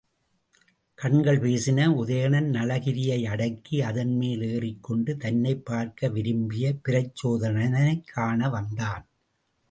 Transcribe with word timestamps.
கண்கள் 0.95 1.39
பேசின 1.39 1.85
உதயணன் 1.87 2.47
நளகிரியை 2.49 3.25
அடக்கி 3.25 3.81
அதன்மேல் 3.81 4.41
ஏறிக் 4.41 4.83
கொண்டு 4.83 5.17
தன்னைப் 5.17 5.65
பார்க்க 5.65 6.07
விரும்பிய 6.07 6.73
பிரச்சோதனனைக் 6.87 8.03
காண 8.13 8.49
வந்தான். 8.49 9.05